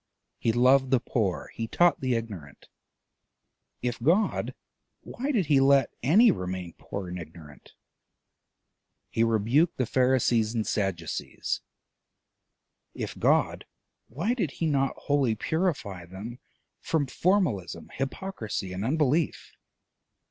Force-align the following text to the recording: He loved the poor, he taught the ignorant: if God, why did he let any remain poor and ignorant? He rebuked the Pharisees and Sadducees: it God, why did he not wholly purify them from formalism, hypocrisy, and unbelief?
He 0.39 0.51
loved 0.51 0.89
the 0.89 0.99
poor, 0.99 1.51
he 1.53 1.67
taught 1.67 2.01
the 2.01 2.15
ignorant: 2.15 2.69
if 3.83 4.01
God, 4.01 4.55
why 5.01 5.31
did 5.31 5.45
he 5.45 5.59
let 5.59 5.93
any 6.01 6.31
remain 6.31 6.73
poor 6.79 7.07
and 7.07 7.19
ignorant? 7.19 7.73
He 9.11 9.23
rebuked 9.23 9.77
the 9.77 9.85
Pharisees 9.85 10.55
and 10.55 10.65
Sadducees: 10.65 11.61
it 12.95 13.19
God, 13.19 13.67
why 14.07 14.33
did 14.33 14.49
he 14.53 14.65
not 14.65 14.95
wholly 14.97 15.35
purify 15.35 16.07
them 16.07 16.39
from 16.79 17.05
formalism, 17.05 17.89
hypocrisy, 17.93 18.73
and 18.73 18.83
unbelief? 18.83 19.51